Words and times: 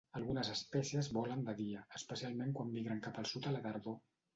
Algunes 0.19 0.47
espècies 0.53 1.11
volen 1.19 1.45
de 1.51 1.57
dia, 1.61 1.85
especialment 2.01 2.59
quan 2.59 2.77
migren 2.81 3.09
cap 3.11 3.25
al 3.25 3.33
sud 3.35 3.51
a 3.55 3.59
la 3.61 3.67
tardor. 3.73 4.07